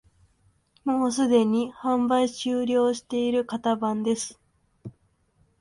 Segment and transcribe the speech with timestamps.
[0.83, 4.39] もうすでに販売終了している型番です